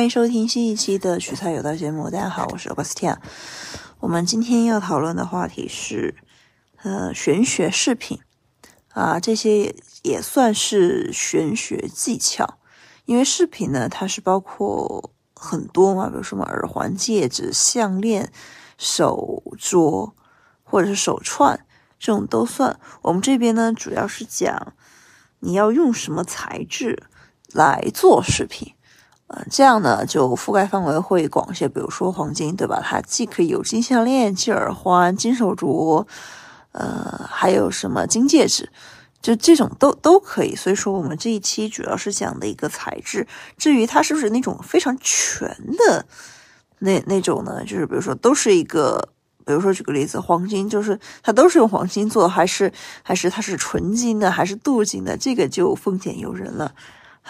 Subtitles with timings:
[0.00, 2.08] 欢迎收听新一期的取材有道节目。
[2.08, 3.18] 大家好，我是 Augustina。
[3.98, 6.14] 我们今天要讨论的话题是，
[6.82, 8.18] 呃，玄学饰品
[8.94, 12.58] 啊，这些也算是玄学技巧。
[13.04, 18.32] 因为饰品呢，它是包括很多嘛，比如什么耳环、戒指、项链、
[18.78, 20.12] 手镯
[20.62, 21.66] 或者是手串，
[21.98, 22.80] 这种都算。
[23.02, 24.72] 我们这边呢，主要是讲
[25.40, 27.02] 你要用什么材质
[27.52, 28.72] 来做饰品。
[29.32, 31.68] 呃，这样呢就覆盖范围会广些。
[31.68, 32.82] 比如说黄金，对吧？
[32.84, 36.04] 它既可以有金项链、金耳环、金手镯，
[36.72, 38.72] 呃，还有什么金戒指，
[39.22, 40.56] 就这种都都可以。
[40.56, 43.24] 所以说，我们这一期主要是讲的一个材质。
[43.56, 46.04] 至于它是不是那种非常全的
[46.80, 47.62] 那那种呢？
[47.62, 49.10] 就是比如说都是一个，
[49.46, 52.72] 比如说举个例子，黄金就是它都是用黄金做，还是
[53.04, 55.16] 还是它是纯金的，还是镀金的？
[55.16, 56.74] 这个就丰俭由人了。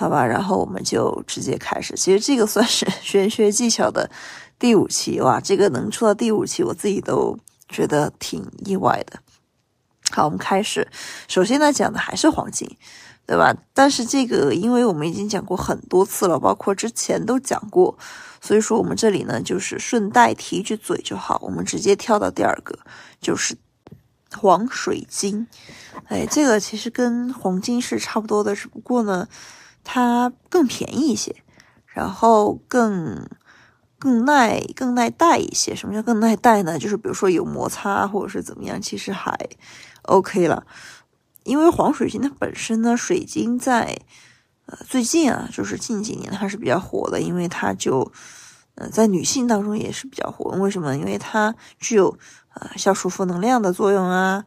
[0.00, 1.92] 好吧，然后我们就直接开始。
[1.94, 4.10] 其实这个算是 玄学技巧的
[4.58, 9.20] 第五期哇，这个能出到第五期，我自己都觉得挺意外的。
[10.10, 10.88] 好，我们开始。
[11.28, 12.66] 首先呢，讲的还是黄金，
[13.26, 13.54] 对吧？
[13.74, 17.94] 但是这个，因为我们已经讲过很多次了，包括之前都讲过，
[18.40, 21.38] 所以说我们这里呢，就是顺带提一句嘴就好。
[21.42, 22.78] 我们直接跳到第二个，
[23.20, 23.54] 就是
[24.32, 25.46] 黄水晶。
[26.06, 29.28] 哎，这个其实跟黄金是差不多的，只不过呢。
[29.84, 31.34] 它更便宜一些，
[31.86, 33.28] 然后更
[33.98, 35.74] 更耐更耐戴一些。
[35.74, 36.78] 什么叫更耐戴呢？
[36.78, 39.36] 就是比如说有摩擦或者是怎么样，其实还
[40.02, 40.66] OK 了。
[41.44, 43.98] 因为黄水晶它本身呢，水晶在
[44.66, 48.12] 呃最近啊，就是近几年它是比较火的，因为它就
[48.74, 50.50] 呃在女性当中也是比较火。
[50.58, 50.94] 为什么？
[50.96, 52.16] 因为它具有
[52.54, 54.44] 呃消除负能量的作用啊，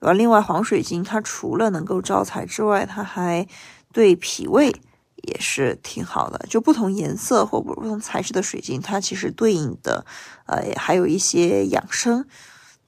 [0.00, 0.12] 对吧？
[0.12, 3.46] 另外黄水晶它除了能够招财之外，它还
[3.92, 4.74] 对脾胃
[5.16, 10.04] 也是挺好的，就不同颜色或不同材质的水晶，它其实对应的，
[10.46, 12.24] 呃，还有一些养生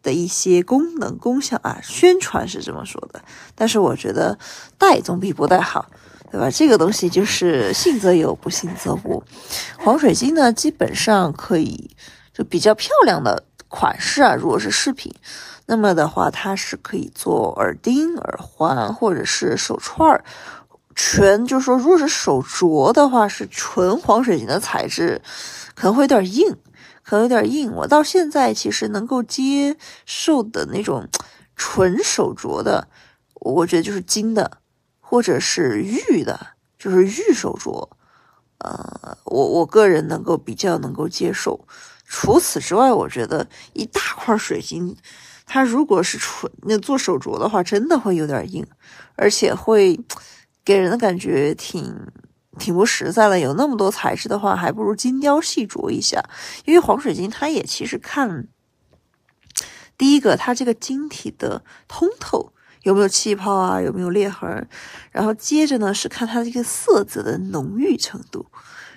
[0.03, 1.78] 的一些功能功效啊。
[1.82, 3.22] 宣传是这么说的，
[3.54, 4.37] 但是我觉得
[4.76, 5.88] 戴总比不戴好，
[6.32, 6.50] 对吧？
[6.50, 9.22] 这个东西就是信则有，不信则无。
[9.78, 11.94] 黄水晶呢，基本上可以
[12.32, 15.14] 就比较漂亮的款式啊，如果是饰品，
[15.66, 20.25] 那么的话，它是可以做耳钉、耳环或者是手串儿。
[20.97, 25.21] 全就是说，如果是手镯的话，是纯黄水晶的材质，
[25.75, 26.56] 可能会有点硬，
[27.03, 27.72] 可能有点硬。
[27.72, 31.09] 我到现在其实能够接受的那种
[31.56, 32.87] 纯手镯的，
[33.34, 34.59] 我觉得就是金的，
[35.00, 37.88] 或者是玉的，就是玉手镯。
[38.59, 41.66] 呃，我我个人能够比较能够接受。
[42.06, 44.97] 除此之外，我觉得一大块水晶，
[45.44, 48.65] 它如果是纯那做手镯的话，真的会有点硬，
[49.16, 49.99] 而且会。
[50.64, 51.94] 给人的感觉挺
[52.58, 53.38] 挺不实在了。
[53.38, 56.22] 有那么多材质的话，还不如精雕细琢一下。
[56.64, 58.48] 因为黄水晶它也其实看
[59.98, 62.52] 第一个，它这个晶体的通透
[62.82, 64.69] 有没有气泡啊，有没有裂痕。
[65.10, 68.46] 然后接着呢是看它这个色泽的浓郁程度，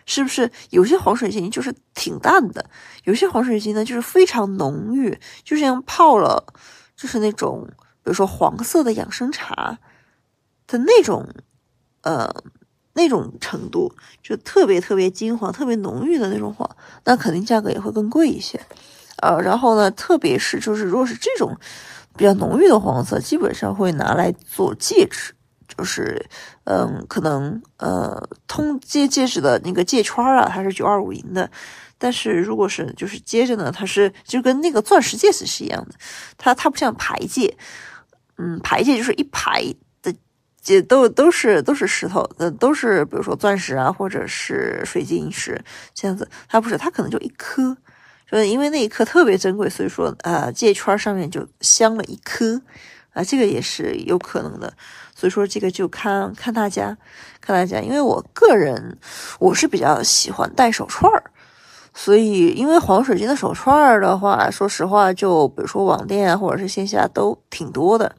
[0.06, 2.70] 是不是有些黄水晶就是挺淡的，
[3.04, 6.54] 有些黄水晶呢就是非常浓郁，就像泡了
[6.96, 9.80] 就是那种比如说黄色的养生茶
[10.66, 11.28] 的那种。
[12.08, 12.34] 呃，
[12.94, 13.92] 那种程度
[14.24, 16.70] 就特别特别金黄、特别浓郁的那种黄，
[17.04, 18.58] 那肯定价格也会更贵一些。
[19.18, 21.54] 呃，然后呢，特别是就是如果是这种
[22.16, 25.34] 比较浓郁的黄色，基本上会拿来做戒指，
[25.68, 26.26] 就是
[26.64, 31.52] 嗯，可能呃，通戒戒指的那个戒圈啊，它是九二五银的，
[31.98, 35.96] 但是如果是就是接着呢，它是就跟那个钻石戒指是一样的，
[36.38, 37.58] 它它不像牌戒，
[38.38, 39.76] 嗯，牌戒就是一排。
[40.68, 45.64] 这都都是都是石头，呃，都是比如说钻石啊，或者是水晶石
[45.94, 46.28] 这样子。
[46.50, 47.78] 它不是，它可能就一颗，
[48.30, 52.62] 就因为那一颗特别珍贵，所以说呃，戒圈上面就镶了一颗
[53.14, 54.74] 啊，这个也是有可能的。
[55.16, 56.98] 所以说这个就看看大家，
[57.40, 57.80] 看大家。
[57.80, 58.98] 因为我个人
[59.40, 61.24] 我是比较喜欢戴手串儿，
[61.94, 68.14] 所以因为黄水晶的手串儿的话，说实话，就比如说网店啊，或者是线下都挺多的。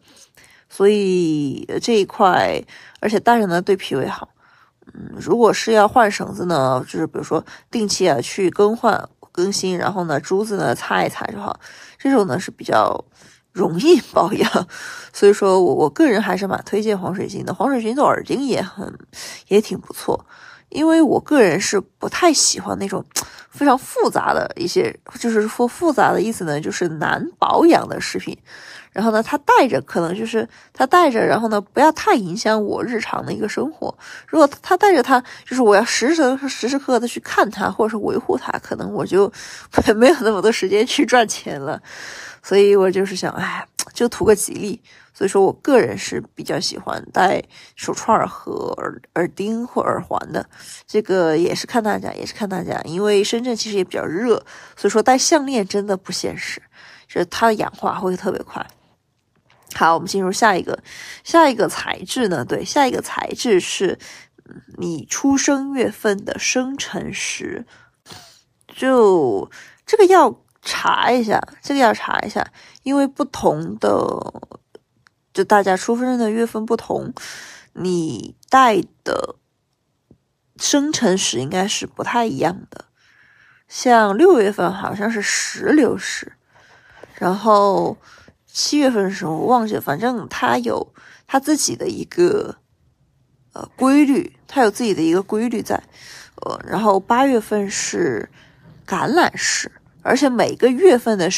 [0.68, 2.62] 所以这一块，
[3.00, 4.28] 而且戴着呢对脾胃好。
[4.92, 11.58] 嗯，如果是要换绳子呢，就是比如说定期啊去更换更新，然后呢珠子呢擦一擦就好。
[11.98, 13.04] 这种呢是比较
[13.52, 14.68] 容易 保养，
[15.12, 17.52] 所以说我我个人还是蛮推荐黄水晶的。
[17.52, 18.98] 黄水晶做耳钉也很
[19.48, 20.26] 也挺不错，
[20.68, 23.04] 因为我个人是不太喜欢那种
[23.50, 28.36] 非常复杂的一些，就是说复杂的意思呢，就是难保养的饰品。
[28.90, 33.94] 然后呢，它戴着可能就是它戴着，然后呢，不要太影响我日常的一个生活。
[34.26, 39.30] 如果它戴着它，就是我要时时时时刻刻的去看它，或者是维护它，可能我就
[39.94, 41.80] 没有那么多时间去赚钱了。
[42.42, 43.64] 所以我就是想，哎，
[43.98, 44.80] 就图个吉利。
[45.12, 47.42] 所以说我个人是比较喜欢戴
[47.74, 50.48] 手串和耳耳钉或耳环的。
[50.86, 54.36] 这个也是看大家，也是看大家，因为深圳其实也比较热，
[54.76, 56.62] 所以说戴项链真的不现实，
[57.08, 58.64] 就是它的氧化会特别快。
[59.74, 60.78] 好，我们进入下一个，
[61.24, 62.44] 下一个材质呢？
[62.44, 63.98] 对，下一个材质是
[64.76, 67.66] 你出生月份的生辰时，
[68.74, 69.50] 就
[69.84, 70.30] 这个要
[70.68, 72.46] 查一下，这个要查一下，
[72.82, 73.88] 因为不同的，
[75.32, 77.12] 就大家出生的月份不同，
[77.72, 79.36] 你带的
[80.58, 82.84] 生辰时应该是不太一样的。
[83.66, 86.34] 像六月份好像是石榴石，
[87.18, 87.96] 然后。
[88.50, 90.92] 七月份的时候我忘记了，反正它有
[91.28, 92.56] 它自己的一个
[93.52, 95.80] 呃规律，它有自己的一个规律在，
[96.42, 98.28] 呃，然后八月份是
[98.84, 99.70] 橄榄石，
[100.02, 101.28] 而且每个月份的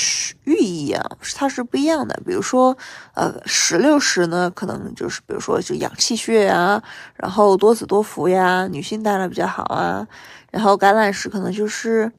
[0.45, 1.05] 寓意啊，
[1.35, 2.21] 它是不一样的。
[2.25, 2.77] 比如说，
[3.15, 6.83] 呃，石榴石呢，可能就是比如说就养气血啊，
[7.15, 10.07] 然后多子多福呀，女性带来比较好啊，
[10.51, 12.13] 然后橄榄石可能就是。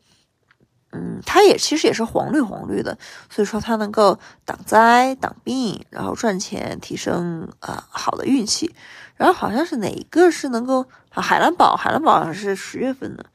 [0.93, 2.97] 嗯，它也其实也是黄绿黄绿的，
[3.29, 8.75] 所以说它能够挡灾挡病，然后赚钱，提升啊好的运气。
[9.15, 13.25] 然后好像是哪一个是能够啊海蓝宝，海蓝宝好像是十月份的，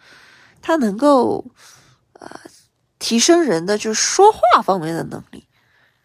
[0.61, 1.47] 它能够
[2.21, 2.29] 呃
[3.07, 5.45] 提升人的就是说话方面的能力。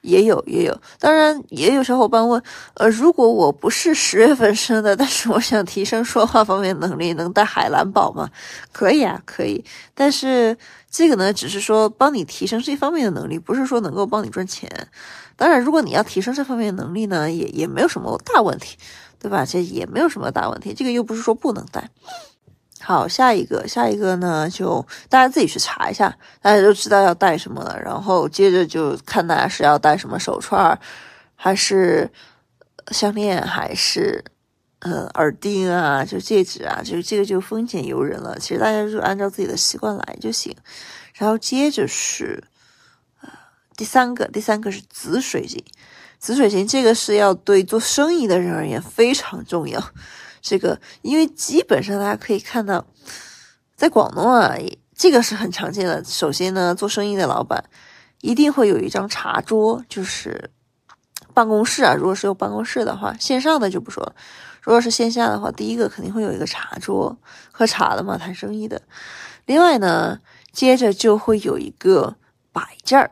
[0.02, 2.42] 也有也有，当然也有小伙伴问，
[2.74, 8.30] 呃，如果我不是十月份生的，但是我想提升说话方面能力，能带海蓝宝吗？
[8.72, 9.64] 可以啊，可以。
[9.94, 10.58] 但是
[10.90, 14.68] 这个呢，只是说帮你提升这方面的能力，不是说能够帮你赚钱。
[15.36, 18.78] 当然，如果你要提升这方面能力呢，也也没有什么大问题，
[19.20, 19.46] 对吧？
[19.46, 20.74] 这也没有什么大问题。
[20.74, 21.92] 这个又不是说不能带。
[22.84, 27.80] 好，下一个，下一个呢，就大家自己去查一下，大家就知道要带什么了。
[27.80, 30.78] 然后接着就看大家是要带什么手串，
[31.36, 32.10] 还是
[32.90, 34.24] 项链，还是
[34.80, 38.38] 呃耳钉啊，就戒指啊，就这个就丰俭由人了。
[38.40, 40.56] 其实大家就按照自己的习惯来就行。
[41.14, 42.44] 然后接着是
[43.22, 43.30] 呃
[43.78, 45.64] 第三个，第三个是紫水晶，
[46.18, 49.80] 紫水晶这个是要对做生意的人而言非常重要。
[50.42, 52.86] 这个，因为基本上大家可以看到，
[53.76, 54.56] 在广东啊，
[54.96, 56.04] 这个是很常见的。
[56.04, 57.64] 首先呢，做生意的老板
[58.22, 60.50] 一定会有一张茶桌，就是
[61.34, 61.94] 办公室啊。
[61.94, 64.16] 如果是有办公室的话，线上的就不说了。
[64.62, 67.18] 如果是线下的话，第一个肯定会有一个茶桌，
[67.52, 68.82] 喝茶的嘛，谈生意的。
[69.46, 70.20] 另外呢，
[70.52, 72.16] 接着就会有一个
[72.52, 73.12] 摆件儿。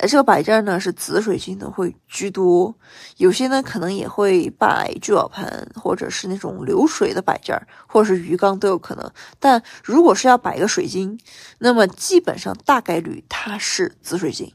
[0.00, 2.72] 而这个摆件呢是紫水晶的会居多，
[3.16, 9.12] 有些呢可能也会摆聚宝盆，或者是那种流水的摆件，或者是鱼缸都有可能。
[9.40, 11.18] 但如果是要摆一个水晶，
[11.58, 14.52] 那么基本上大概率它是紫水晶，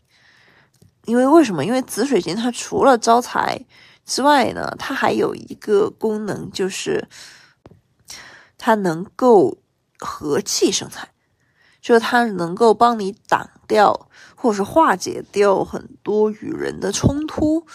[1.03, 1.65] 因为为什么？
[1.65, 3.65] 因为紫水晶它除了招财
[4.05, 7.09] 之外呢，它还有一个功能，就是
[8.57, 9.57] 它能够
[9.99, 11.09] 和气生财，
[11.83, 14.07] 就是它能够帮你挡掉。
[14.35, 17.65] 或者是化解掉很多与人的冲突，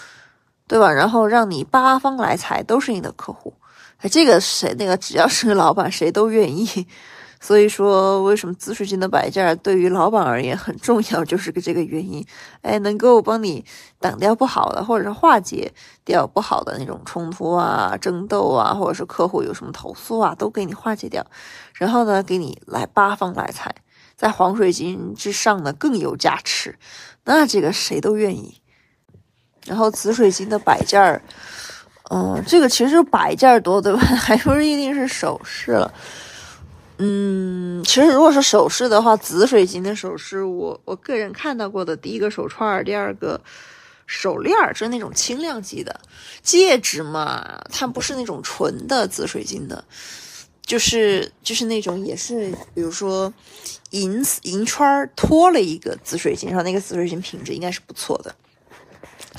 [0.66, 0.92] 对吧？
[0.92, 3.54] 然后让你八方来财都是你的客户，
[3.96, 6.86] 哎，这个谁那个只要是个老板谁都愿意。
[7.40, 12.22] 所以说，为什么紫水晶的摆件对于老板而言很重要，就是个这个原因。
[12.60, 13.64] 哎，能够帮你
[13.98, 15.72] 挡掉不好的，或者是化解
[16.04, 21.24] 掉不好的那种冲突啊、争斗啊，或者是客户有什么投诉啊，都给你化解掉。
[21.72, 23.74] 然后呢，给你来八方来财。
[24.18, 26.76] 在黄水晶之上呢，更有加持，
[27.22, 28.60] 那这个谁都愿意。
[29.64, 31.22] 然后紫水晶的摆件儿，
[32.10, 34.00] 嗯，这个其实摆件儿多，对吧？
[34.18, 35.94] 还不是一定是首饰了。
[36.96, 43.40] 嗯，其实如果是首饰的话，紫水晶的首饰，我我个人看到过的，第一个手串儿，第二个
[44.08, 46.00] 手链儿，就是那种轻量级的。
[46.42, 49.84] 戒指嘛，它不是那种纯的紫水晶的。
[50.68, 53.32] 就是就是那种也是，比如说
[53.92, 58.34] 银银圈托了一个紫水晶，然后那个紫水晶品质应该是不错的。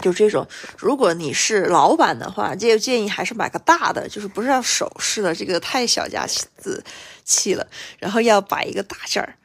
[0.02, 0.48] 就这种，
[0.80, 6.26] 如果你是老板的话，建建议还是买个大的，就是不是要首饰的，这个太小家
[6.58, 6.84] 子
[7.24, 7.68] 气了。
[8.00, 9.36] 然后要摆一个大件儿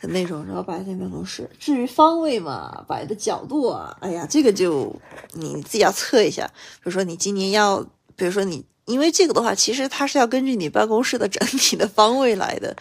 [0.00, 1.50] 的那种，然后摆在办公室。
[1.60, 4.98] 至于方位嘛，摆的角度啊，哎呀，这个就
[5.32, 6.46] 你自己要测一下。
[6.76, 7.84] 比如说你今年要，
[8.16, 8.64] 比如说你。
[8.86, 12.76] 因为这个的话，其实它是要根据你办公室的整体的方位来的，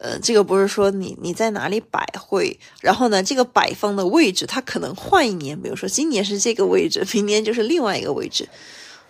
[0.00, 8.48] 呃，这个不是说你你在哪里摆会，然后呢，这个摆放的位置它可能换一年，比如说今年是这个位置，明年就是另外一个位置。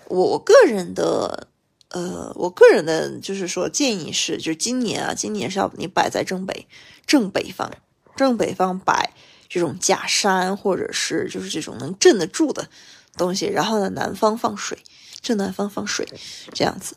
[0.07, 1.49] 我个人的，
[1.91, 6.67] 呃，我个人的就是说建议是，就是今年啊，今年是要你摆在正北
[7.07, 7.71] 正北方，
[8.17, 9.13] 正北方摆
[9.51, 12.71] 这种假山或者是就是这种能镇得住的
[13.17, 14.79] 东西，然后呢，南方放水，
[15.21, 16.07] 正南方放水，
[16.53, 16.97] 这样子。